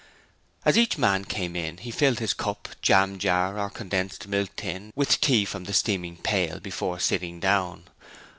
As 0.65 0.79
each 0.79 0.97
man 0.97 1.25
came 1.25 1.55
in 1.55 1.77
he 1.77 1.91
filled 1.91 2.17
his 2.17 2.33
cup, 2.33 2.69
jam 2.81 3.19
jar 3.19 3.59
or 3.59 3.69
condensed 3.69 4.27
milk 4.27 4.49
tin 4.55 4.91
with 4.95 5.21
tea 5.21 5.45
from 5.45 5.65
the 5.65 5.73
steaming 5.73 6.17
pail, 6.17 6.59
before 6.59 6.99
sitting 6.99 7.39
down. 7.39 7.83